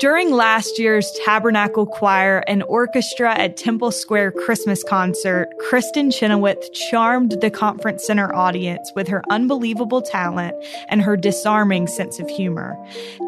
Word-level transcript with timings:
During 0.00 0.32
last 0.32 0.78
year's 0.78 1.10
Tabernacle 1.24 1.86
Choir 1.86 2.42
and 2.48 2.62
Orchestra 2.64 3.32
at 3.38 3.56
Temple 3.56 3.92
Square 3.92 4.32
Christmas 4.32 4.82
concert, 4.82 5.48
Kristin 5.70 6.12
Chenoweth 6.12 6.72
charmed 6.72 7.40
the 7.40 7.50
conference 7.50 8.04
center 8.04 8.34
audience 8.34 8.92
with 8.96 9.08
her 9.08 9.22
unbelievable 9.30 10.02
talent 10.02 10.54
and 10.88 11.00
her 11.00 11.16
disarming 11.16 11.86
sense 11.86 12.18
of 12.18 12.28
humor. 12.28 12.76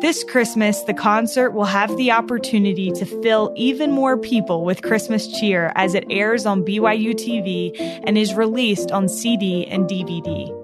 This 0.00 0.24
Christmas, 0.24 0.82
the 0.82 0.94
concert 0.94 1.52
will 1.52 1.64
have 1.64 1.96
the 1.96 2.10
opportunity 2.10 2.90
to 2.90 3.06
fill 3.06 3.52
even 3.56 3.92
more 3.92 4.18
people 4.18 4.64
with 4.64 4.82
Christmas 4.82 5.28
cheer 5.38 5.72
as 5.76 5.94
it 5.94 6.04
airs 6.10 6.46
on 6.46 6.64
BYU 6.64 7.14
TV 7.14 7.70
and 8.04 8.18
is 8.18 8.34
released 8.34 8.90
on 8.90 9.08
CD 9.08 9.66
and 9.66 9.84
DVD. 9.84 10.55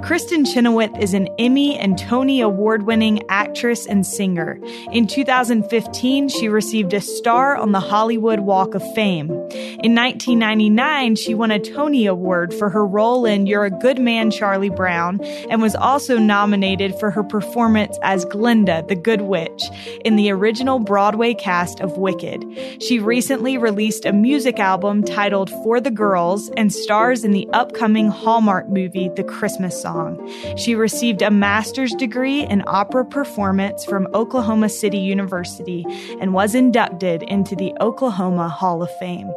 Kristin 0.00 0.50
Chenoweth 0.50 0.98
is 0.98 1.12
an 1.12 1.28
Emmy 1.38 1.76
and 1.76 1.98
Tony 1.98 2.40
Award 2.40 2.84
winning 2.84 3.20
actress 3.28 3.84
and 3.86 4.06
singer. 4.06 4.58
In 4.92 5.06
2015, 5.06 6.28
she 6.30 6.48
received 6.48 6.94
a 6.94 7.00
star 7.02 7.54
on 7.54 7.72
the 7.72 7.80
Hollywood 7.80 8.40
Walk 8.40 8.74
of 8.74 8.94
Fame. 8.94 9.28
In 9.30 9.94
1999, 9.94 11.16
she 11.16 11.34
won 11.34 11.50
a 11.50 11.58
Tony 11.58 12.06
Award 12.06 12.54
for 12.54 12.70
her 12.70 12.86
role 12.86 13.26
in 13.26 13.46
You're 13.46 13.66
a 13.66 13.70
Good 13.70 13.98
Man, 13.98 14.30
Charlie 14.30 14.70
Brown, 14.70 15.20
and 15.50 15.60
was 15.60 15.74
also 15.74 16.16
nominated 16.16 16.98
for 16.98 17.10
her 17.10 17.22
performance 17.22 17.98
as 18.02 18.24
Glinda, 18.24 18.84
the 18.88 18.96
Good 18.96 19.22
Witch, 19.22 19.64
in 20.02 20.16
the 20.16 20.30
original 20.30 20.78
Broadway 20.78 21.34
cast 21.34 21.80
of 21.80 21.98
Wicked. 21.98 22.42
She 22.80 23.00
recently 23.00 23.58
released 23.58 24.06
a 24.06 24.12
music 24.12 24.58
album 24.58 25.02
titled 25.02 25.50
For 25.62 25.78
the 25.78 25.90
Girls 25.90 26.48
and 26.56 26.72
stars 26.72 27.22
in 27.22 27.32
the 27.32 27.48
upcoming 27.52 28.08
Hallmark 28.08 28.68
movie, 28.70 29.10
The 29.14 29.24
Christmas 29.24 29.57
Song. 29.66 30.16
She 30.56 30.74
received 30.74 31.22
a 31.22 31.30
master's 31.30 31.92
degree 31.94 32.46
in 32.46 32.62
opera 32.66 33.04
performance 33.04 33.84
from 33.84 34.06
Oklahoma 34.14 34.68
City 34.68 34.98
University 34.98 35.84
and 36.20 36.32
was 36.32 36.54
inducted 36.54 37.24
into 37.24 37.56
the 37.56 37.74
Oklahoma 37.80 38.48
Hall 38.48 38.82
of 38.82 38.90
Fame. 38.98 39.32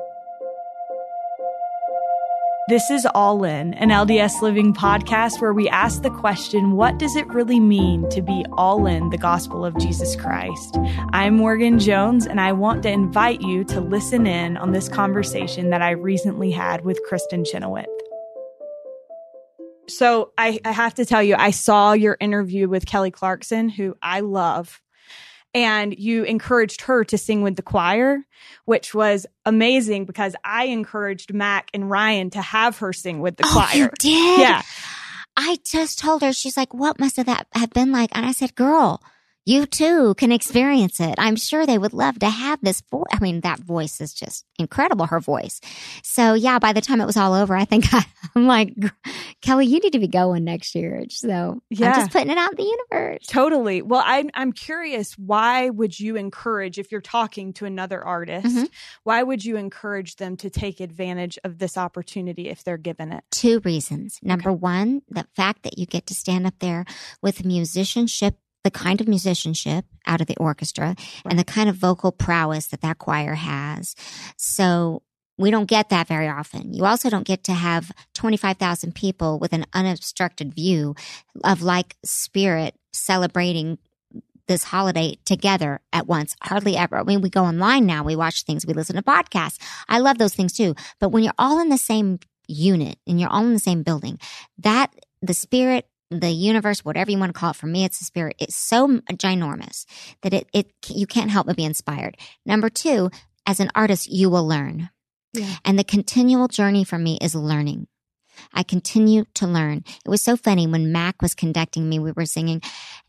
This 2.72 2.90
is 2.90 3.06
All 3.16 3.44
In, 3.44 3.74
an 3.74 3.90
LDS 3.90 4.42
Living 4.42 4.74
podcast 4.74 5.42
where 5.42 5.52
we 5.52 5.68
ask 5.68 6.04
the 6.04 6.10
question 6.10 6.72
what 6.72 7.00
does 7.00 7.16
it 7.16 7.28
really 7.28 7.60
mean 7.60 8.08
to 8.12 8.22
be 8.22 8.46
all 8.54 8.86
in 8.86 9.10
the 9.10 9.18
gospel 9.18 9.66
of 9.66 9.78
Jesus 9.78 10.16
Christ? 10.16 10.78
I'm 11.12 11.36
Morgan 11.36 11.80
Jones, 11.80 12.26
and 12.26 12.40
I 12.40 12.54
want 12.54 12.84
to 12.84 12.90
invite 12.90 13.42
you 13.42 13.66
to 13.66 13.82
listen 13.82 14.26
in 14.26 14.56
on 14.56 14.72
this 14.72 14.88
conversation 14.88 15.72
that 15.72 15.82
I 15.82 15.90
recently 15.90 16.52
had 16.52 16.86
with 16.86 17.00
Kristin 17.10 17.46
Chenoweth. 17.46 17.88
So 19.98 20.32
I, 20.38 20.60
I 20.66 20.72
have 20.72 20.96
to 20.96 21.06
tell 21.06 21.22
you, 21.22 21.36
I 21.38 21.52
saw 21.52 21.94
your 21.94 22.18
interview 22.20 22.68
with 22.68 22.86
Kelly 22.86 23.12
Clarkson, 23.12 23.70
who 23.70 23.96
I 24.02 24.22
love 24.22 24.82
and 25.54 25.98
you 25.98 26.24
encouraged 26.24 26.82
her 26.82 27.04
to 27.06 27.18
sing 27.18 27.42
with 27.42 27.56
the 27.56 27.62
choir, 27.62 28.20
which 28.66 28.94
was 28.94 29.26
amazing 29.46 30.06
because 30.06 30.36
I 30.44 30.66
encouraged 30.66 31.34
Mack 31.34 31.70
and 31.74 31.90
Ryan 31.90 32.30
to 32.32 32.42
have 32.42 32.78
her 32.80 32.94
sing 32.94 33.20
with 33.20 33.38
the 33.38 33.46
oh, 33.46 33.52
choir. 33.52 33.84
You 33.84 33.90
did? 34.00 34.40
Yeah. 34.40 34.62
I 35.36 35.58
just 35.64 36.00
told 36.00 36.22
her, 36.22 36.34
she's 36.34 36.58
like, 36.58 36.74
what 36.74 37.00
must 37.00 37.18
have 37.18 37.26
that 37.26 37.48
have 37.54 37.72
been 37.72 37.92
like? 37.92 38.12
And 38.14 38.26
I 38.26 38.32
said, 38.32 38.56
girl, 38.56 39.02
you 39.46 39.66
too 39.66 40.14
can 40.16 40.32
experience 40.32 41.00
it. 41.00 41.16
I'm 41.18 41.36
sure 41.36 41.66
they 41.66 41.78
would 41.78 41.94
love 41.94 42.20
to 42.20 42.30
have 42.30 42.60
this 42.62 42.82
voice. 42.92 43.06
I 43.12 43.20
mean, 43.20 43.42
that 43.42 43.60
voice 43.60 44.00
is 44.00 44.14
just 44.14 44.46
incredible, 44.60 45.08
her 45.08 45.20
voice. 45.20 45.60
So 46.04 46.36
yeah, 46.36 46.60
by 46.60 46.74
the 46.74 46.82
time 46.82 47.02
it 47.02 47.06
was 47.06 47.18
all 47.18 47.34
over, 47.34 47.56
I 47.56 47.66
think 47.66 47.86
I, 47.94 48.06
am 48.36 48.46
like, 48.46 48.76
Kelly, 49.42 49.66
you 49.66 49.80
need 49.80 49.94
to 49.94 50.00
be 50.00 50.08
going 50.08 50.44
next 50.44 50.76
year. 50.76 51.06
So 51.10 51.62
yeah. 51.70 51.90
I'm 51.90 51.96
just 51.96 52.12
putting 52.12 52.30
it 52.30 52.38
out 52.38 52.52
in 52.52 52.58
the 52.58 52.78
universe. 52.92 53.26
Totally. 53.26 53.82
Well, 53.82 54.04
I'm, 54.06 54.30
I'm 54.36 54.52
curious, 54.52 55.18
why 55.18 55.70
would 55.70 56.00
you 56.00 56.18
encourage, 56.18 56.78
if 56.78 56.92
you're 56.92 57.02
talking 57.02 57.54
to 57.54 57.66
another 57.66 58.04
artist, 58.04 58.46
mm-hmm. 58.46 58.66
why 59.04 59.24
would 59.24 59.44
you 59.44 59.58
encourage 59.58 60.18
them 60.18 60.38
to 60.38 60.52
take 60.52 60.80
advantage 60.80 61.40
of 61.44 61.58
this 61.58 61.78
opportunity 61.78 62.50
if 62.50 62.64
they're 62.64 62.78
given 62.78 63.12
it? 63.12 63.24
Two 63.32 63.60
reasons. 63.62 64.20
Number 64.22 64.52
okay. 64.52 64.60
one, 64.60 65.02
the 65.10 65.26
fact 65.36 65.64
that 65.64 65.80
you 65.80 65.88
get 65.88 66.06
to 66.08 66.14
stand 66.14 66.46
up 66.46 66.56
there 66.60 66.86
with 67.24 67.44
musicianship 67.44 68.36
the 68.64 68.72
kind 68.72 69.02
of 69.02 69.08
musicianship 69.08 69.86
out 70.06 70.22
of 70.22 70.28
the 70.28 70.38
orchestra 70.38 70.88
right. 70.88 70.98
and 71.26 71.40
the 71.40 71.44
kind 71.44 71.70
of 71.70 71.76
vocal 71.76 72.12
prowess 72.12 72.68
that 72.68 72.82
that 72.82 72.98
choir 72.98 73.34
has. 73.34 73.96
So 74.38 75.04
we 75.38 75.52
don't 75.52 75.66
get 75.66 75.90
that 75.90 76.08
very 76.08 76.28
often. 76.28 76.74
You 76.74 76.86
also 76.86 77.10
don't 77.10 77.26
get 77.26 77.44
to 77.46 77.54
have 77.54 77.92
25,000 78.14 78.94
people 78.94 79.40
with 79.40 79.54
an 79.54 79.66
unobstructed 79.74 80.54
view 80.54 80.96
of 81.44 81.62
like 81.62 81.96
spirit 82.04 82.76
celebrating 82.94 83.80
this 84.48 84.64
holiday 84.66 85.18
together 85.26 85.80
at 85.94 86.08
once. 86.08 86.36
Hardly 86.44 86.76
ever. 86.76 86.98
I 86.98 87.04
mean, 87.04 87.22
we 87.22 87.30
go 87.30 87.46
online 87.46 87.86
now, 87.86 88.04
we 88.04 88.16
watch 88.16 88.44
things, 88.44 88.66
we 88.66 88.74
listen 88.74 88.96
to 88.98 89.02
podcasts. 89.02 89.58
I 89.88 90.00
love 90.00 90.18
those 90.18 90.34
things 90.34 90.54
too. 90.54 90.76
But 91.00 91.10
when 91.10 91.24
you're 91.24 91.34
all 91.38 91.60
in 91.60 91.70
the 91.70 91.78
same 91.78 92.20
unit 92.48 92.98
and 93.08 93.20
you're 93.20 93.30
all 93.30 93.46
in 93.46 93.54
the 93.54 93.60
same 93.60 93.82
building, 93.84 94.20
that 94.60 94.94
the 95.22 95.34
spirit 95.34 95.88
the 96.12 96.30
universe, 96.30 96.86
whatever 96.86 97.10
you 97.10 97.18
want 97.18 97.34
to 97.34 97.40
call 97.40 97.52
it. 97.52 97.56
For 97.56 97.68
me, 97.68 97.86
it's 97.86 98.00
the 98.00 98.06
spirit. 98.06 98.36
It's 98.38 98.56
so 98.56 99.00
ginormous 99.14 99.86
that 100.22 100.34
it, 100.34 100.48
it, 100.54 100.68
you 100.88 101.08
can't 101.08 101.32
help 101.32 101.48
but 101.48 101.56
be 101.56 101.66
inspired. 101.66 102.18
Number 102.46 102.70
two, 102.70 103.10
as 103.46 103.60
an 103.60 103.72
artist, 103.74 104.10
you 104.10 104.30
will 104.30 104.46
learn. 104.46 104.90
Yeah. 105.34 105.56
And 105.64 105.80
the 105.80 105.84
continual 105.84 106.48
journey 106.48 106.84
for 106.84 106.98
me 106.98 107.18
is 107.22 107.34
learning. 107.34 107.88
I 108.54 108.64
continue 108.64 109.26
to 109.36 109.48
learn. 109.48 109.84
It 110.06 110.10
was 110.10 110.22
so 110.22 110.36
funny 110.36 110.68
when 110.68 110.92
Mack 110.92 111.22
was 111.22 111.34
conducting 111.34 111.88
me, 111.88 112.00
we 112.00 112.12
were 112.12 112.26
singing, 112.26 112.62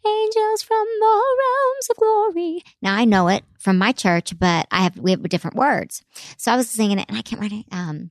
Angels 0.05 0.63
from 0.63 0.85
the 1.01 1.37
realms 1.39 1.91
of 1.91 1.97
glory. 1.97 2.63
Now 2.81 2.97
I 2.97 3.05
know 3.05 3.29
it 3.29 3.45
from 3.59 3.79
my 3.79 3.93
church, 3.93 4.37
but 4.39 4.67
I 4.71 4.83
have, 4.83 4.99
we 4.99 5.13
have 5.13 5.23
different 5.29 5.57
words. 5.57 6.03
So 6.37 6.53
I 6.53 6.57
was 6.57 6.69
singing 6.69 6.99
it 6.99 7.07
and 7.09 7.17
I 7.17 7.23
can't 7.23 7.41
write 7.41 7.53
it. 7.53 7.67
Um, 7.71 8.11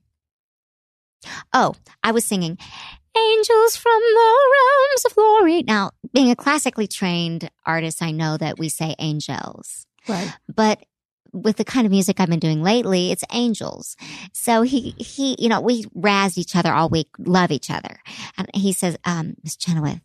oh, 1.53 1.75
I 2.01 2.11
was 2.11 2.23
singing, 2.23 2.57
angels 3.17 3.75
from 3.75 3.99
the 3.99 4.39
realms 4.51 5.05
of 5.05 5.15
glory. 5.15 5.63
Now, 5.63 5.91
being 6.13 6.31
a 6.31 6.35
classically 6.35 6.87
trained 6.87 7.49
artist, 7.65 8.01
I 8.01 8.11
know 8.11 8.37
that 8.37 8.57
we 8.57 8.69
say 8.69 8.95
angels. 8.99 9.85
Right. 10.07 10.33
But 10.53 10.83
with 11.33 11.57
the 11.57 11.63
kind 11.63 11.85
of 11.85 11.91
music 11.91 12.19
I've 12.19 12.29
been 12.29 12.39
doing 12.39 12.61
lately, 12.61 13.11
it's 13.11 13.23
angels. 13.31 13.95
So 14.33 14.61
he, 14.63 14.95
he, 14.97 15.35
you 15.39 15.49
know, 15.49 15.61
we 15.61 15.83
razzed 15.97 16.37
each 16.37 16.55
other 16.55 16.73
all 16.73 16.89
week, 16.89 17.07
love 17.17 17.51
each 17.51 17.69
other. 17.69 17.99
And 18.37 18.49
he 18.53 18.73
says, 18.73 18.97
um, 19.05 19.35
Miss 19.43 19.55
Chenoweth, 19.55 20.01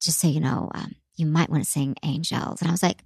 just 0.00 0.20
so 0.20 0.28
you 0.28 0.40
know, 0.40 0.70
um, 0.74 0.94
you 1.16 1.26
might 1.26 1.50
want 1.50 1.64
to 1.64 1.70
sing 1.70 1.96
angels. 2.02 2.60
And 2.60 2.68
I 2.68 2.72
was 2.72 2.82
like, 2.82 3.04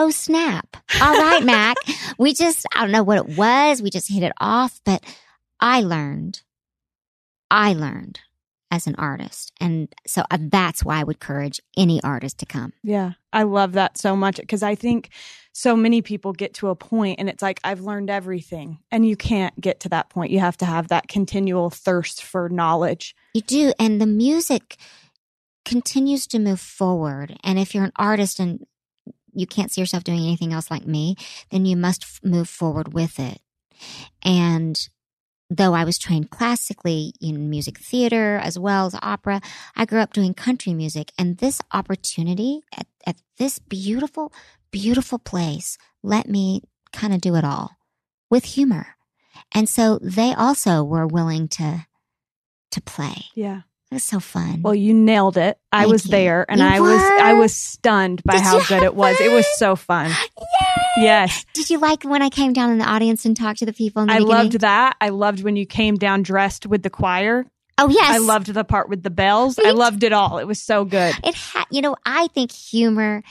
Oh, 0.00 0.10
snap. 0.10 0.76
All 1.02 1.12
right, 1.12 1.42
Mack. 1.42 1.76
we 2.18 2.32
just, 2.32 2.64
I 2.72 2.82
don't 2.82 2.92
know 2.92 3.02
what 3.02 3.18
it 3.18 3.36
was. 3.36 3.82
We 3.82 3.90
just 3.90 4.08
hit 4.08 4.22
it 4.22 4.32
off, 4.38 4.80
but 4.84 5.02
I 5.58 5.80
learned, 5.80 6.42
I 7.50 7.72
learned 7.72 8.20
as 8.70 8.86
an 8.86 8.94
artist. 8.96 9.52
And 9.60 9.94
so 10.06 10.22
uh, 10.30 10.38
that's 10.40 10.84
why 10.84 11.00
I 11.00 11.04
would 11.04 11.16
encourage 11.16 11.60
any 11.76 12.02
artist 12.02 12.38
to 12.38 12.46
come. 12.46 12.72
Yeah, 12.82 13.12
I 13.32 13.44
love 13.44 13.72
that 13.72 13.98
so 13.98 14.14
much 14.14 14.36
because 14.36 14.62
I 14.62 14.74
think 14.74 15.10
so 15.52 15.74
many 15.74 16.02
people 16.02 16.32
get 16.32 16.54
to 16.54 16.68
a 16.68 16.76
point 16.76 17.18
and 17.18 17.28
it's 17.28 17.42
like, 17.42 17.60
I've 17.64 17.80
learned 17.80 18.10
everything. 18.10 18.78
And 18.90 19.06
you 19.06 19.16
can't 19.16 19.58
get 19.60 19.80
to 19.80 19.88
that 19.88 20.10
point. 20.10 20.30
You 20.30 20.40
have 20.40 20.56
to 20.58 20.66
have 20.66 20.88
that 20.88 21.08
continual 21.08 21.70
thirst 21.70 22.22
for 22.22 22.48
knowledge. 22.48 23.14
You 23.34 23.40
do. 23.40 23.72
And 23.78 24.00
the 24.00 24.06
music 24.06 24.76
continues 25.64 26.26
to 26.28 26.38
move 26.38 26.60
forward. 26.60 27.36
And 27.42 27.58
if 27.58 27.74
you're 27.74 27.84
an 27.84 27.92
artist 27.96 28.38
and 28.38 28.64
you 29.32 29.46
can't 29.46 29.70
see 29.70 29.80
yourself 29.80 30.04
doing 30.04 30.20
anything 30.20 30.52
else 30.52 30.70
like 30.70 30.86
me, 30.86 31.16
then 31.50 31.66
you 31.66 31.76
must 31.76 32.02
f- 32.02 32.20
move 32.22 32.48
forward 32.48 32.92
with 32.92 33.18
it. 33.18 33.40
And 34.22 34.88
though 35.50 35.74
I 35.74 35.84
was 35.84 35.98
trained 35.98 36.30
classically 36.30 37.12
in 37.20 37.50
music 37.50 37.78
theater 37.78 38.38
as 38.42 38.58
well 38.58 38.86
as 38.86 38.94
opera, 39.00 39.40
I 39.76 39.84
grew 39.84 40.00
up 40.00 40.12
doing 40.12 40.34
country 40.34 40.74
music. 40.74 41.12
And 41.18 41.38
this 41.38 41.60
opportunity 41.72 42.60
at, 42.76 42.86
at 43.06 43.16
this 43.38 43.58
beautiful, 43.58 44.32
beautiful 44.70 45.18
place 45.18 45.78
let 46.02 46.28
me 46.28 46.62
kind 46.92 47.12
of 47.12 47.20
do 47.20 47.34
it 47.34 47.44
all 47.44 47.72
with 48.30 48.44
humor. 48.44 48.96
And 49.52 49.68
so 49.68 49.98
they 50.02 50.34
also 50.34 50.84
were 50.84 51.06
willing 51.06 51.48
to, 51.48 51.86
to 52.72 52.80
play. 52.80 53.24
Yeah. 53.34 53.62
It 53.90 53.94
was 53.94 54.04
so 54.04 54.20
fun. 54.20 54.60
Well, 54.60 54.74
you 54.74 54.92
nailed 54.92 55.38
it. 55.38 55.58
I 55.72 55.80
Thank 55.82 55.92
was 55.92 56.04
you. 56.04 56.10
there 56.10 56.46
and 56.50 56.60
you 56.60 56.66
I 56.66 56.80
were? 56.80 56.88
was 56.88 57.02
I 57.02 57.32
was 57.32 57.54
stunned 57.54 58.22
by 58.22 58.34
Did 58.34 58.42
how 58.42 58.62
good 58.66 58.82
it 58.82 58.94
was. 58.94 59.16
Fun? 59.16 59.26
It 59.26 59.32
was 59.32 59.46
so 59.58 59.76
fun. 59.76 60.12
Yes. 61.02 61.44
Did 61.54 61.70
you 61.70 61.78
like 61.78 62.02
when 62.04 62.22
I 62.22 62.28
came 62.28 62.52
down 62.52 62.70
in 62.70 62.78
the 62.78 62.84
audience 62.84 63.24
and 63.24 63.36
talked 63.36 63.58
to 63.60 63.66
the 63.66 63.72
people 63.72 64.02
in 64.02 64.08
the 64.08 64.14
I 64.14 64.18
beginning? 64.18 64.36
loved 64.36 64.60
that. 64.60 64.96
I 65.00 65.08
loved 65.10 65.42
when 65.42 65.56
you 65.56 65.66
came 65.66 65.96
down 65.96 66.22
dressed 66.22 66.66
with 66.66 66.82
the 66.82 66.90
choir. 66.90 67.46
Oh 67.78 67.88
yes. 67.88 68.10
I 68.10 68.18
loved 68.18 68.48
the 68.48 68.64
part 68.64 68.88
with 68.88 69.02
the 69.02 69.10
bells. 69.10 69.56
Me 69.58 69.64
I 69.66 69.70
loved 69.70 70.02
it 70.02 70.12
all. 70.12 70.38
It 70.38 70.46
was 70.46 70.60
so 70.60 70.84
good. 70.84 71.14
It 71.22 71.34
had 71.34 71.64
you 71.70 71.80
know, 71.82 71.94
I 72.04 72.26
think 72.28 72.50
humor 72.52 73.22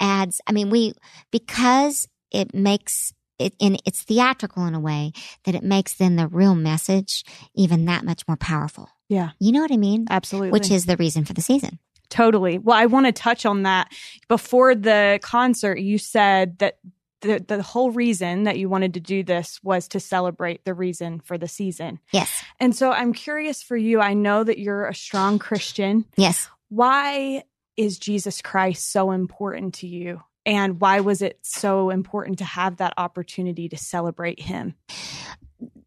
adds 0.00 0.40
I 0.46 0.52
mean 0.52 0.70
we 0.70 0.92
because 1.30 2.06
it 2.30 2.54
makes 2.54 3.12
it 3.38 3.54
in 3.58 3.78
it's 3.86 4.02
theatrical 4.02 4.66
in 4.66 4.74
a 4.74 4.80
way 4.80 5.12
that 5.44 5.54
it 5.54 5.62
makes 5.62 5.94
then 5.94 6.16
the 6.16 6.28
real 6.28 6.54
message 6.54 7.24
even 7.54 7.86
that 7.86 8.04
much 8.04 8.26
more 8.28 8.36
powerful. 8.36 8.88
Yeah. 9.08 9.30
You 9.38 9.52
know 9.52 9.60
what 9.60 9.72
I 9.72 9.76
mean? 9.76 10.06
Absolutely. 10.10 10.50
Which 10.50 10.70
is 10.70 10.86
the 10.86 10.96
reason 10.96 11.24
for 11.24 11.32
the 11.32 11.42
season. 11.42 11.78
totally. 12.10 12.58
Well, 12.58 12.76
I 12.76 12.86
want 12.86 13.06
to 13.06 13.12
touch 13.12 13.46
on 13.46 13.62
that. 13.62 13.90
Before 14.28 14.74
the 14.74 15.18
concert, 15.22 15.78
you 15.78 15.98
said 15.98 16.58
that 16.58 16.78
the, 17.20 17.44
the 17.46 17.62
whole 17.62 17.90
reason 17.90 18.44
that 18.44 18.58
you 18.58 18.68
wanted 18.68 18.94
to 18.94 19.00
do 19.00 19.22
this 19.22 19.58
was 19.62 19.88
to 19.88 20.00
celebrate 20.00 20.64
the 20.64 20.74
reason 20.74 21.20
for 21.20 21.38
the 21.38 21.48
season. 21.48 21.98
Yes. 22.12 22.30
And 22.60 22.74
so 22.74 22.92
I'm 22.92 23.12
curious 23.12 23.62
for 23.62 23.76
you. 23.76 24.00
I 24.00 24.14
know 24.14 24.44
that 24.44 24.58
you're 24.58 24.86
a 24.86 24.94
strong 24.94 25.38
Christian. 25.38 26.04
Yes. 26.16 26.48
Why 26.68 27.44
is 27.76 27.98
Jesus 27.98 28.42
Christ 28.42 28.90
so 28.90 29.10
important 29.10 29.74
to 29.74 29.86
you? 29.86 30.22
And 30.46 30.80
why 30.80 31.00
was 31.00 31.22
it 31.22 31.38
so 31.42 31.90
important 31.90 32.38
to 32.38 32.44
have 32.44 32.76
that 32.76 32.94
opportunity 32.98 33.68
to 33.70 33.76
celebrate 33.76 34.40
him? 34.40 34.74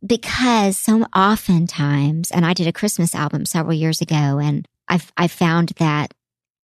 Because 0.06 0.78
so 0.78 1.06
oftentimes, 1.16 2.32
and 2.32 2.46
I 2.46 2.54
did 2.54 2.68
a 2.68 2.74
Christmas 2.74 3.14
album 3.14 3.46
several 3.46 3.76
years 3.76 4.02
ago, 4.02 4.40
and 4.40 4.68
I've, 4.88 5.12
I 5.18 5.28
found 5.28 5.70
that 5.78 6.14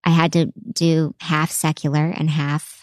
I 0.03 0.09
had 0.09 0.33
to 0.33 0.51
do 0.71 1.13
half 1.19 1.51
secular 1.51 2.05
and 2.05 2.29
half 2.29 2.82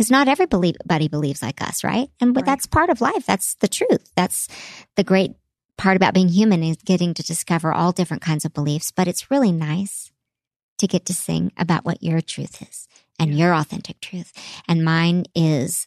because 0.00 0.10
not 0.10 0.28
everybody 0.28 1.08
believes 1.08 1.42
like 1.42 1.60
us, 1.60 1.84
right? 1.84 2.08
And 2.22 2.32
but 2.32 2.40
Right. 2.40 2.46
that's 2.46 2.64
part 2.64 2.88
of 2.88 3.02
life. 3.02 3.26
That's 3.26 3.56
the 3.56 3.68
truth. 3.68 4.10
That's 4.16 4.48
the 4.96 5.04
great 5.04 5.32
part 5.76 5.94
about 5.94 6.14
being 6.14 6.30
human 6.30 6.62
is 6.62 6.78
getting 6.78 7.12
to 7.12 7.22
discover 7.22 7.70
all 7.70 7.92
different 7.92 8.22
kinds 8.22 8.46
of 8.46 8.54
beliefs. 8.54 8.90
But 8.90 9.08
it's 9.08 9.30
really 9.30 9.52
nice 9.52 10.10
to 10.78 10.86
get 10.86 11.04
to 11.04 11.12
sing 11.12 11.52
about 11.58 11.84
what 11.84 12.02
your 12.02 12.22
truth 12.22 12.62
is 12.66 12.88
and 13.18 13.36
your 13.38 13.52
authentic 13.52 14.00
truth. 14.00 14.32
And 14.66 14.82
mine 14.86 15.24
is, 15.34 15.86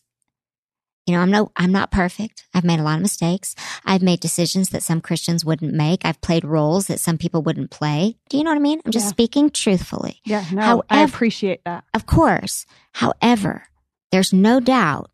you 1.07 1.15
know, 1.15 1.19
I'm 1.21 1.31
no, 1.31 1.51
I'm 1.56 1.71
not 1.71 1.89
perfect. 1.89 2.45
I've 2.54 2.63
made 2.63 2.80
a 2.80 2.83
lot 2.83 2.98
of 2.98 3.01
mistakes. 3.01 3.56
I've 3.83 4.04
made 4.04 4.19
decisions 4.19 4.69
that 4.69 4.83
some 4.83 5.01
Christians 5.01 5.44
wouldn't 5.44 5.74
make. 5.74 6.06
I've 6.06 6.21
played 6.21 6.45
roles 6.45 6.86
that 6.86 7.00
some 7.00 7.18
people 7.18 7.42
wouldn't 7.42 7.71
play. 7.71 8.18
Do 8.30 8.38
you 8.38 8.44
know 8.44 8.51
what 8.51 8.57
I 8.57 8.69
mean? 8.69 8.80
I'm 8.86 8.92
just 8.92 9.06
Yeah. 9.07 9.10
speaking 9.10 9.50
truthfully. 9.50 10.21
Yeah, 10.24 10.45
no, 10.51 10.83
I 10.88 11.01
appreciate 11.01 11.63
that. 11.65 11.83
Of 11.95 12.06
course. 12.06 12.68
However, 12.92 13.69
there's 14.13 14.31
no 14.31 14.60
doubt 14.60 15.10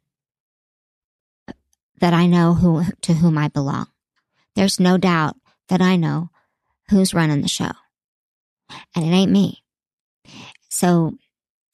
that 2.02 2.14
I 2.14 2.28
know 2.28 2.54
who 2.54 2.84
to 3.04 3.14
whom 3.14 3.38
I 3.38 3.48
belong. 3.48 3.88
There's 4.58 4.78
no 4.78 4.98
doubt 4.98 5.38
that 5.70 5.82
I 5.82 5.96
know 5.96 6.32
who's 6.90 7.14
running 7.14 7.42
the 7.42 7.48
show. 7.48 7.72
And 8.94 9.06
it 9.06 9.16
ain't 9.16 9.32
me. 9.32 9.64
So 10.68 11.14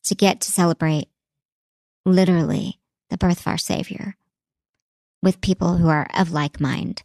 to 0.03 0.13
get 0.13 0.39
to 0.41 0.51
celebrate 0.51 1.07
literally 2.05 2.79
the 3.09 3.17
birth 3.17 3.39
of 3.39 3.47
our 3.47 3.57
Savior 3.57 4.17
with 5.23 5.41
people 5.41 5.77
who 5.77 5.89
are 5.89 6.07
of 6.15 6.31
like 6.31 6.61
mind. 6.61 7.01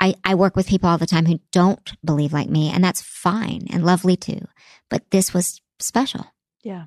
I, 0.00 0.16
I 0.24 0.34
work 0.34 0.56
with 0.56 0.66
people 0.66 0.88
all 0.88 0.98
the 0.98 1.06
time 1.06 1.26
who 1.26 1.38
don't 1.52 1.92
believe 2.04 2.32
like 2.32 2.48
me, 2.48 2.68
and 2.68 2.82
that's 2.82 3.00
fine 3.00 3.68
and 3.70 3.86
lovely 3.86 4.16
too. 4.16 4.48
But 4.88 5.08
this 5.12 5.32
was 5.32 5.60
special. 5.78 6.26
Yeah. 6.64 6.86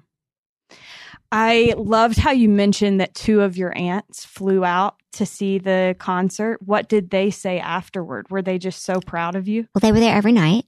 I 1.35 1.73
loved 1.77 2.19
how 2.19 2.29
you 2.29 2.47
mentioned 2.47 3.01
that 3.01 3.15
two 3.15 3.41
of 3.41 3.57
your 3.57 3.75
aunts 3.75 4.23
flew 4.23 4.63
out 4.63 4.97
to 5.13 5.25
see 5.25 5.57
the 5.57 5.95
concert. 5.97 6.61
What 6.61 6.87
did 6.87 7.09
they 7.09 7.31
say 7.31 7.59
afterward? 7.59 8.29
Were 8.29 8.43
they 8.43 8.59
just 8.59 8.83
so 8.83 8.99
proud 8.99 9.35
of 9.35 9.47
you 9.47 9.67
Well, 9.73 9.79
they 9.79 9.91
were 9.91 9.99
there 9.99 10.15
every 10.15 10.31
night. 10.31 10.65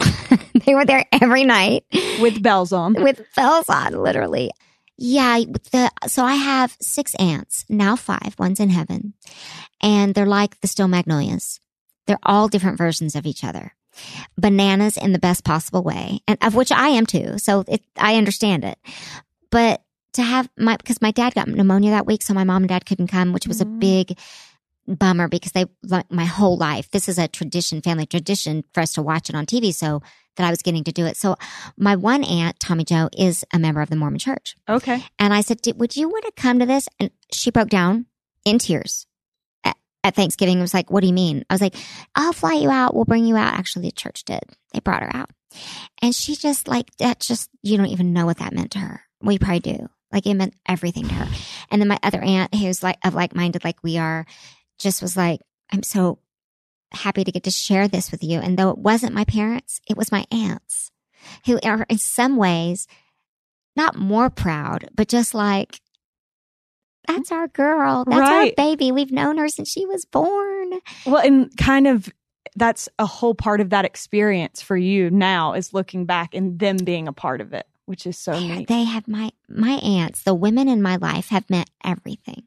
they 0.66 0.74
were 0.74 0.84
there 0.84 1.04
every 1.12 1.44
night 1.44 1.84
with 2.20 2.42
bells 2.42 2.72
on? 2.72 2.94
with 2.94 3.22
bells 3.36 3.68
on, 3.68 3.92
literally. 3.92 4.50
Yeah, 4.98 5.44
the 5.70 5.92
so 6.08 6.24
I 6.24 6.34
have 6.34 6.76
six 6.80 7.14
aunts, 7.14 7.64
now 7.68 7.94
five. 7.94 8.34
One's 8.36 8.58
in 8.58 8.70
heaven. 8.70 9.14
And 9.80 10.16
they're 10.16 10.26
like 10.26 10.60
the 10.60 10.66
Steel 10.66 10.88
Magnolias. 10.88 11.60
They're 12.08 12.18
all 12.24 12.48
different 12.48 12.78
versions 12.78 13.14
of 13.14 13.26
each 13.26 13.44
other. 13.44 13.76
Bananas 14.36 14.96
in 14.96 15.12
the 15.12 15.20
best 15.20 15.44
possible 15.44 15.84
way, 15.84 16.18
and 16.26 16.36
of 16.42 16.56
which 16.56 16.72
I 16.72 16.88
am 16.88 17.06
too. 17.06 17.38
So 17.38 17.62
it, 17.68 17.84
I 17.96 18.16
understand 18.16 18.64
it. 18.64 18.76
But 19.50 19.82
to 20.14 20.22
have 20.22 20.48
my 20.56 20.76
because 20.76 21.00
my 21.02 21.10
dad 21.10 21.34
got 21.34 21.48
pneumonia 21.48 21.90
that 21.90 22.06
week, 22.06 22.22
so 22.22 22.34
my 22.34 22.44
mom 22.44 22.62
and 22.62 22.68
dad 22.68 22.86
couldn't 22.86 23.08
come, 23.08 23.32
which 23.32 23.46
was 23.46 23.60
a 23.60 23.64
Mm. 23.66 23.78
big 23.80 24.18
bummer 24.86 25.28
because 25.28 25.52
they 25.52 25.66
like 25.82 26.10
my 26.10 26.24
whole 26.24 26.56
life. 26.56 26.90
This 26.90 27.08
is 27.08 27.18
a 27.18 27.28
tradition, 27.28 27.80
family 27.82 28.06
tradition 28.06 28.64
for 28.74 28.80
us 28.80 28.92
to 28.94 29.02
watch 29.02 29.28
it 29.28 29.34
on 29.36 29.46
TV. 29.46 29.72
So 29.72 30.02
that 30.36 30.46
I 30.46 30.50
was 30.50 30.62
getting 30.62 30.84
to 30.84 30.92
do 30.92 31.06
it. 31.06 31.16
So 31.16 31.36
my 31.76 31.96
one 31.96 32.24
aunt, 32.24 32.58
Tommy 32.60 32.84
Joe, 32.84 33.08
is 33.16 33.44
a 33.52 33.58
member 33.58 33.80
of 33.82 33.90
the 33.90 33.96
Mormon 33.96 34.18
Church, 34.20 34.56
Okay. 34.68 35.04
and 35.18 35.34
I 35.34 35.42
said, 35.42 35.60
"Did- 35.60 35.78
"Would 35.78 35.96
you 35.96 36.08
want 36.08 36.24
to 36.24 36.32
come 36.40 36.58
to 36.60 36.66
this?" 36.66 36.88
And 36.98 37.10
she 37.32 37.50
broke 37.50 37.68
down 37.68 38.06
in 38.44 38.58
tears. 38.58 39.06
At, 39.64 39.76
at 40.02 40.14
Thanksgiving, 40.14 40.58
it 40.58 40.62
was 40.62 40.72
like, 40.72 40.90
"What 40.90 41.00
do 41.02 41.08
you 41.08 41.12
mean?" 41.12 41.44
I 41.50 41.54
was 41.54 41.60
like, 41.60 41.74
"I'll 42.14 42.32
fly 42.32 42.54
you 42.54 42.70
out. 42.70 42.94
We'll 42.94 43.04
bring 43.04 43.26
you 43.26 43.36
out." 43.36 43.52
Actually, 43.54 43.86
the 43.86 43.92
church 43.92 44.24
did. 44.24 44.40
They 44.72 44.80
brought 44.80 45.02
her 45.02 45.14
out, 45.14 45.30
and 46.00 46.14
she 46.14 46.36
just 46.36 46.66
like 46.68 46.94
that. 46.98 47.20
Just 47.20 47.50
you 47.62 47.76
don't 47.76 47.86
even 47.88 48.12
know 48.12 48.24
what 48.24 48.38
that 48.38 48.54
meant 48.54 48.70
to 48.72 48.78
her. 48.78 49.02
We 49.20 49.38
probably 49.38 49.60
do. 49.60 49.88
Like 50.12 50.26
it 50.26 50.34
meant 50.34 50.54
everything 50.66 51.06
to 51.08 51.14
her. 51.14 51.28
And 51.70 51.80
then 51.80 51.88
my 51.88 51.98
other 52.02 52.20
aunt, 52.20 52.54
who's 52.54 52.82
like 52.82 52.98
of 53.04 53.14
like 53.14 53.34
minded, 53.34 53.64
like 53.64 53.82
we 53.82 53.96
are, 53.98 54.26
just 54.78 55.02
was 55.02 55.16
like, 55.16 55.40
"I'm 55.72 55.82
so 55.82 56.18
happy 56.92 57.22
to 57.24 57.30
get 57.32 57.44
to 57.44 57.50
share 57.50 57.86
this 57.88 58.10
with 58.10 58.22
you." 58.24 58.40
And 58.40 58.58
though 58.58 58.70
it 58.70 58.78
wasn't 58.78 59.14
my 59.14 59.24
parents, 59.24 59.80
it 59.88 59.96
was 59.96 60.10
my 60.12 60.24
aunts, 60.32 60.90
who 61.46 61.58
are 61.62 61.86
in 61.88 61.98
some 61.98 62.36
ways 62.36 62.86
not 63.76 63.94
more 63.96 64.30
proud, 64.30 64.88
but 64.94 65.08
just 65.08 65.34
like. 65.34 65.80
That's 67.08 67.32
our 67.32 67.48
girl. 67.48 68.04
That's 68.06 68.20
Right. 68.20 68.52
our 68.58 68.66
baby. 68.66 68.92
We've 68.92 69.10
known 69.10 69.38
her 69.38 69.48
since 69.48 69.70
she 69.70 69.84
was 69.86 70.04
born. 70.04 70.72
Well, 71.06 71.16
and 71.24 71.50
kind 71.56 71.86
of 71.88 72.08
that's 72.56 72.88
a 72.98 73.06
whole 73.06 73.34
part 73.34 73.60
of 73.60 73.70
that 73.70 73.84
experience 73.84 74.60
for 74.60 74.76
you 74.76 75.10
now 75.10 75.54
is 75.54 75.72
looking 75.72 76.04
back 76.04 76.34
and 76.34 76.58
them 76.58 76.76
being 76.76 77.08
a 77.08 77.12
part 77.12 77.40
of 77.40 77.52
it, 77.52 77.66
which 77.90 78.06
is 78.06 78.16
so 78.16 78.38
neat. 78.38 78.68
They 78.68 78.84
have 78.84 79.08
my 79.08 79.30
my 79.48 79.72
aunts, 79.82 80.22
the 80.22 80.34
women 80.34 80.68
in 80.68 80.80
my 80.80 80.96
life 80.96 81.28
have 81.30 81.50
meant 81.50 81.68
everything. 81.84 82.44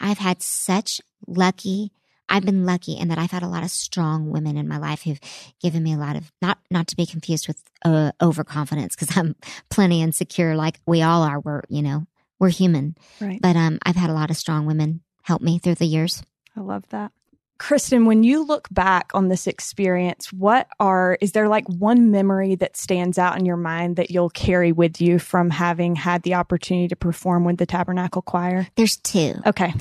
I've 0.00 0.18
had 0.18 0.42
such 0.42 1.00
lucky 1.26 1.92
I've 2.28 2.44
been 2.44 2.66
lucky 2.66 2.94
in 2.94 3.06
that 3.08 3.18
I've 3.18 3.30
had 3.30 3.44
a 3.44 3.48
lot 3.48 3.62
of 3.62 3.70
strong 3.70 4.30
women 4.30 4.56
in 4.56 4.66
my 4.66 4.78
life 4.78 5.02
who've 5.02 5.20
given 5.62 5.82
me 5.84 5.92
a 5.94 5.98
lot 5.98 6.16
of 6.16 6.32
not 6.42 6.58
not 6.70 6.88
to 6.88 6.96
be 6.96 7.06
confused 7.06 7.46
with 7.46 7.62
uh, 7.84 8.10
overconfidence 8.20 8.96
because 8.96 9.16
I'm 9.16 9.36
plenty 9.70 10.02
insecure 10.02 10.56
like 10.56 10.80
we 10.86 11.02
all 11.02 11.22
are. 11.22 11.38
We're 11.38 11.62
you 11.68 11.82
know 11.82 12.06
we're 12.40 12.48
human, 12.48 12.96
Right. 13.20 13.40
but 13.40 13.54
um 13.54 13.78
I've 13.84 13.96
had 13.96 14.10
a 14.10 14.14
lot 14.14 14.30
of 14.30 14.36
strong 14.36 14.66
women 14.66 15.02
help 15.22 15.40
me 15.42 15.58
through 15.60 15.76
the 15.76 15.86
years. 15.86 16.22
I 16.56 16.60
love 16.62 16.84
that. 16.88 17.12
Kristin, 17.58 18.06
when 18.06 18.22
you 18.22 18.44
look 18.44 18.68
back 18.70 19.10
on 19.14 19.28
this 19.28 19.46
experience, 19.46 20.32
what 20.32 20.68
are, 20.78 21.16
is 21.20 21.32
there 21.32 21.48
like 21.48 21.66
one 21.68 22.10
memory 22.10 22.54
that 22.56 22.76
stands 22.76 23.18
out 23.18 23.38
in 23.38 23.46
your 23.46 23.56
mind 23.56 23.96
that 23.96 24.10
you'll 24.10 24.30
carry 24.30 24.72
with 24.72 25.00
you 25.00 25.18
from 25.18 25.50
having 25.50 25.96
had 25.96 26.22
the 26.22 26.34
opportunity 26.34 26.88
to 26.88 26.96
perform 26.96 27.44
with 27.44 27.56
the 27.56 27.66
Tabernacle 27.66 28.22
Choir? 28.22 28.66
There's 28.76 28.96
two. 28.96 29.34
Okay. 29.46 29.72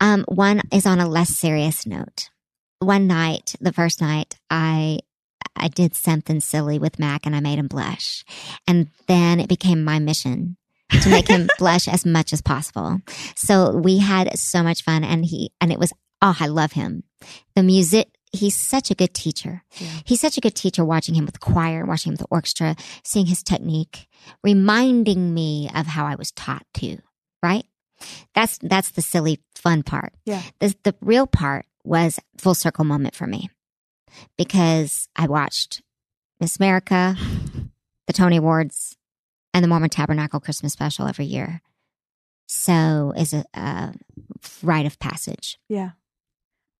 Um, 0.00 0.24
one 0.28 0.62
is 0.72 0.86
on 0.86 1.00
a 1.00 1.08
less 1.08 1.30
serious 1.30 1.86
note. 1.86 2.30
One 2.80 3.06
night, 3.06 3.54
the 3.60 3.72
first 3.72 4.00
night, 4.00 4.36
I 4.50 4.98
I 5.54 5.68
did 5.68 5.94
something 5.94 6.40
silly 6.40 6.78
with 6.78 6.98
Mack 6.98 7.26
and 7.26 7.36
I 7.36 7.40
made 7.40 7.58
him 7.58 7.68
blush. 7.68 8.24
And 8.66 8.88
then 9.06 9.38
it 9.38 9.48
became 9.48 9.84
my 9.84 9.98
mission 9.98 10.56
to 11.02 11.08
make 11.08 11.28
him 11.28 11.48
blush 11.58 11.88
as 11.88 12.04
much 12.04 12.32
as 12.32 12.40
possible. 12.40 13.00
So 13.36 13.76
we 13.76 13.98
had 13.98 14.36
so 14.38 14.62
much 14.62 14.82
fun 14.82 15.04
and 15.04 15.24
he 15.24 15.52
and 15.60 15.70
it 15.70 15.78
was 15.78 15.92
oh, 16.22 16.36
I 16.38 16.46
love 16.46 16.72
him. 16.72 17.02
The 17.54 17.62
music 17.62 18.08
he's 18.32 18.56
such 18.56 18.90
a 18.90 18.94
good 18.94 19.14
teacher. 19.14 19.62
Yeah. 19.76 19.88
He's 20.04 20.20
such 20.20 20.38
a 20.38 20.40
good 20.40 20.54
teacher 20.54 20.84
watching 20.84 21.14
him 21.14 21.26
with 21.26 21.34
the 21.34 21.40
choir, 21.40 21.84
watching 21.84 22.10
him 22.10 22.14
with 22.14 22.20
the 22.20 22.34
orchestra, 22.34 22.76
seeing 23.04 23.26
his 23.26 23.42
technique, 23.42 24.08
reminding 24.42 25.32
me 25.34 25.70
of 25.74 25.86
how 25.86 26.06
I 26.06 26.14
was 26.14 26.32
taught 26.32 26.66
to, 26.74 26.98
right? 27.42 27.64
That's 28.34 28.58
that's 28.62 28.90
the 28.90 29.02
silly 29.02 29.40
fun 29.54 29.82
part. 29.82 30.12
Yeah. 30.24 30.42
The 30.58 30.74
the 30.82 30.94
real 31.00 31.26
part 31.26 31.66
was 31.84 32.18
full 32.38 32.54
circle 32.54 32.84
moment 32.84 33.14
for 33.14 33.26
me 33.26 33.50
because 34.36 35.08
I 35.14 35.26
watched 35.26 35.82
Miss 36.40 36.56
America, 36.56 37.16
the 38.06 38.12
Tony 38.12 38.38
Awards, 38.38 38.96
and 39.54 39.62
the 39.62 39.68
Mormon 39.68 39.90
Tabernacle 39.90 40.40
Christmas 40.40 40.72
special 40.72 41.06
every 41.06 41.26
year. 41.26 41.60
So 42.46 43.14
is 43.16 43.32
a, 43.32 43.44
a 43.54 43.94
rite 44.62 44.86
of 44.86 44.98
passage. 44.98 45.58
Yeah. 45.68 45.90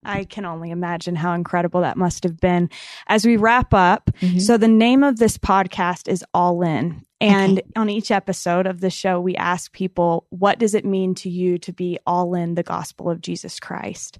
I 0.04 0.24
can 0.24 0.44
only 0.44 0.70
imagine 0.70 1.14
how 1.14 1.32
incredible 1.34 1.80
that 1.82 1.96
must 1.96 2.24
have 2.24 2.40
been. 2.40 2.70
As 3.06 3.24
we 3.24 3.36
wrap 3.36 3.72
up, 3.72 4.10
Mhm. 4.20 4.40
so 4.40 4.56
the 4.56 4.68
name 4.68 5.02
of 5.02 5.18
this 5.18 5.38
podcast 5.38 6.08
is 6.08 6.24
All 6.34 6.62
In. 6.62 7.02
And 7.22 7.62
on 7.76 7.88
each 7.88 8.10
episode 8.10 8.66
of 8.66 8.80
the 8.80 8.90
show, 8.90 9.20
we 9.20 9.36
ask 9.36 9.72
people, 9.72 10.26
what 10.30 10.58
does 10.58 10.74
it 10.74 10.84
mean 10.84 11.14
to 11.16 11.30
you 11.30 11.56
to 11.58 11.72
be 11.72 11.98
all 12.04 12.34
in 12.34 12.56
the 12.56 12.64
gospel 12.64 13.08
of 13.08 13.20
Jesus 13.20 13.60
Christ? 13.60 14.18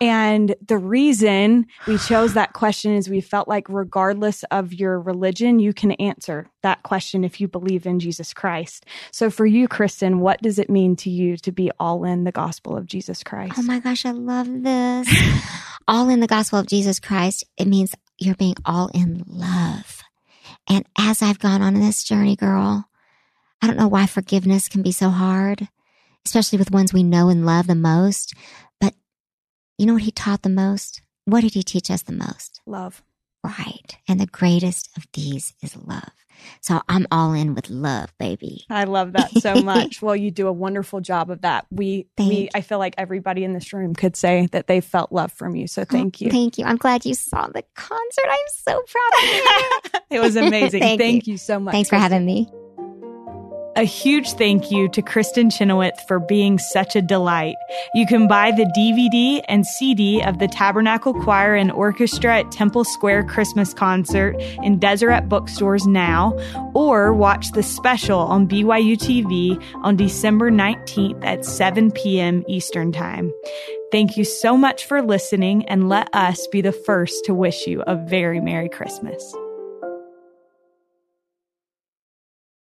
And 0.00 0.56
the 0.66 0.78
reason 0.78 1.66
we 1.86 1.96
chose 1.98 2.34
that 2.34 2.52
question 2.54 2.96
is 2.96 3.08
we 3.08 3.20
felt 3.20 3.46
like, 3.46 3.68
regardless 3.68 4.42
of 4.50 4.72
your 4.72 5.00
religion, 5.00 5.60
you 5.60 5.72
can 5.72 5.92
answer 5.92 6.50
that 6.62 6.82
question 6.82 7.22
if 7.22 7.40
you 7.40 7.46
believe 7.46 7.86
in 7.86 8.00
Jesus 8.00 8.34
Christ. 8.34 8.86
So 9.12 9.30
for 9.30 9.46
you, 9.46 9.68
Kristin, 9.68 10.18
what 10.18 10.42
does 10.42 10.58
it 10.58 10.68
mean 10.68 10.96
to 10.96 11.10
you 11.10 11.36
to 11.36 11.52
be 11.52 11.70
all 11.78 12.04
in 12.04 12.24
the 12.24 12.32
gospel 12.32 12.76
of 12.76 12.86
Jesus 12.86 13.22
Christ? 13.22 13.54
Oh 13.56 13.62
my 13.62 13.78
gosh, 13.78 14.04
I 14.04 14.10
love 14.10 14.48
this. 14.50 15.08
all 15.86 16.08
in 16.08 16.18
the 16.18 16.26
gospel 16.26 16.58
of 16.58 16.66
Jesus 16.66 16.98
Christ, 16.98 17.44
it 17.56 17.68
means 17.68 17.94
you're 18.18 18.34
being 18.34 18.56
all 18.64 18.90
in 18.92 19.22
love. 19.28 20.01
And 20.68 20.86
as 20.96 21.22
I've 21.22 21.38
gone 21.38 21.62
on 21.62 21.74
in 21.74 21.80
this 21.80 22.04
journey, 22.04 22.36
girl, 22.36 22.88
I 23.60 23.66
don't 23.66 23.76
know 23.76 23.88
why 23.88 24.06
forgiveness 24.06 24.68
can 24.68 24.82
be 24.82 24.92
so 24.92 25.10
hard, 25.10 25.68
especially 26.24 26.58
with 26.58 26.70
ones 26.70 26.92
we 26.92 27.02
know 27.02 27.28
and 27.28 27.46
love 27.46 27.66
the 27.66 27.74
most. 27.74 28.34
But 28.80 28.94
you 29.78 29.86
know 29.86 29.94
what 29.94 30.02
he 30.02 30.10
taught 30.10 30.42
the 30.42 30.48
most? 30.48 31.02
What 31.24 31.42
did 31.42 31.54
he 31.54 31.62
teach 31.62 31.90
us 31.90 32.02
the 32.02 32.12
most? 32.12 32.60
Love. 32.66 33.02
Right. 33.44 33.96
And 34.08 34.20
the 34.20 34.26
greatest 34.26 34.90
of 34.96 35.06
these 35.12 35.54
is 35.62 35.76
love. 35.76 36.10
So 36.60 36.80
I'm 36.88 37.06
all 37.10 37.32
in 37.32 37.54
with 37.54 37.70
love, 37.70 38.12
baby. 38.18 38.64
I 38.70 38.84
love 38.84 39.12
that 39.12 39.30
so 39.30 39.54
much. 39.62 40.02
well, 40.02 40.16
you 40.16 40.30
do 40.30 40.48
a 40.48 40.52
wonderful 40.52 41.00
job 41.00 41.30
of 41.30 41.42
that. 41.42 41.66
We, 41.70 42.06
thank 42.16 42.28
we, 42.28 42.48
I 42.54 42.60
feel 42.60 42.78
like 42.78 42.94
everybody 42.98 43.44
in 43.44 43.52
this 43.52 43.72
room 43.72 43.94
could 43.94 44.16
say 44.16 44.46
that 44.52 44.66
they 44.66 44.80
felt 44.80 45.12
love 45.12 45.32
from 45.32 45.54
you. 45.56 45.66
So 45.66 45.82
oh, 45.82 45.86
thank 45.86 46.16
oh, 46.20 46.24
you. 46.24 46.30
Thank 46.30 46.58
you. 46.58 46.64
I'm 46.64 46.76
glad 46.76 47.04
you 47.04 47.14
saw 47.14 47.46
the 47.48 47.64
concert. 47.74 48.26
I'm 48.28 48.38
so 48.48 48.82
proud 48.82 49.22
of 49.22 49.34
you. 49.34 50.00
it 50.16 50.20
was 50.20 50.36
amazing. 50.36 50.80
thank, 50.80 51.00
thank 51.00 51.26
you. 51.26 51.32
you. 51.32 51.38
so 51.38 51.58
much. 51.58 51.72
Thanks 51.72 51.88
for 51.88 51.96
having 51.96 52.24
me. 52.24 52.50
A 53.74 53.84
huge 53.84 54.32
thank 54.34 54.70
you 54.70 54.86
to 54.90 55.00
Kristin 55.00 55.50
Chenoweth 55.50 55.98
for 56.06 56.18
being 56.18 56.58
such 56.58 56.94
a 56.94 57.00
delight. 57.00 57.56
You 57.94 58.06
can 58.06 58.28
buy 58.28 58.50
the 58.50 58.70
DVD 58.76 59.40
and 59.48 59.66
CD 59.66 60.22
of 60.22 60.38
the 60.38 60.46
Tabernacle 60.46 61.14
Choir 61.14 61.54
and 61.54 61.72
Orchestra 61.72 62.40
at 62.40 62.52
Temple 62.52 62.84
Square 62.84 63.24
Christmas 63.24 63.72
Concert 63.72 64.36
in 64.62 64.78
Deseret 64.78 65.26
bookstores 65.26 65.86
now, 65.86 66.38
or 66.74 67.14
watch 67.14 67.52
the 67.52 67.62
special 67.62 68.18
on 68.18 68.46
BYU 68.46 68.94
TV 68.94 69.62
on 69.82 69.96
December 69.96 70.50
19th 70.50 71.24
at 71.24 71.46
7 71.46 71.90
p.m. 71.92 72.44
Eastern 72.48 72.92
Time. 72.92 73.32
Thank 73.90 74.18
you 74.18 74.24
so 74.24 74.54
much 74.54 74.84
for 74.84 75.00
listening, 75.00 75.66
and 75.66 75.88
let 75.88 76.14
us 76.14 76.46
be 76.48 76.60
the 76.60 76.72
first 76.72 77.24
to 77.24 77.32
wish 77.32 77.66
you 77.66 77.82
a 77.86 77.96
very 77.96 78.40
Merry 78.40 78.68
Christmas. 78.68 79.34